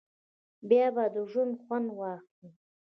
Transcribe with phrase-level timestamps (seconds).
[0.67, 2.49] بیا به د ژونده خوند واخلی.